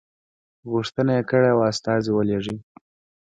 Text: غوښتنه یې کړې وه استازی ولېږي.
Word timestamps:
غوښتنه 0.71 1.11
یې 1.17 1.23
کړې 1.29 1.51
وه 1.57 1.65
استازی 1.71 2.11
ولېږي. 2.13 2.57